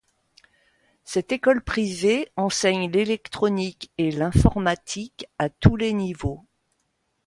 Cette 1.03 1.31
école 1.31 1.63
privée 1.63 2.27
enseigne 2.35 2.89
l'électronique 2.89 3.91
et 3.99 4.09
l'informatique 4.09 5.27
à 5.37 5.49
tous 5.49 5.75
les 5.75 5.93
niveaux. 5.93 6.43